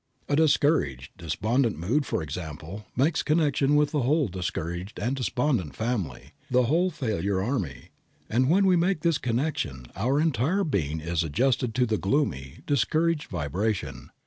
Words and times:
A 0.27 0.35
discouraged, 0.35 1.11
despondent 1.15 1.77
mood, 1.77 2.07
for 2.07 2.23
example, 2.23 2.87
makes 2.95 3.21
connection 3.21 3.75
with 3.75 3.91
the 3.91 4.01
whole 4.01 4.27
discouraged 4.29 4.97
and 4.97 5.15
despondent 5.15 5.75
family, 5.75 6.31
the 6.49 6.63
whole 6.63 6.89
failure 6.89 7.39
army, 7.39 7.89
and 8.27 8.49
when 8.49 8.65
we 8.65 8.75
make 8.75 9.01
this 9.01 9.19
connection 9.19 9.85
our 9.95 10.19
entire 10.19 10.63
being 10.63 10.99
is 11.01 11.21
adjusted 11.23 11.75
to 11.75 11.85
the 11.85 11.99
gloomy, 11.99 12.61
discouraged 12.65 13.27
vibration. 13.29 14.09